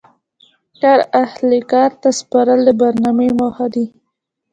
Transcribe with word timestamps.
کار 0.81 0.99
اهل 1.23 1.49
کار 1.71 1.91
ته 2.01 2.09
سپارل 2.19 2.59
د 2.67 2.69
برنامې 2.81 3.29
موخه 3.39 3.67
دي. 3.73 3.85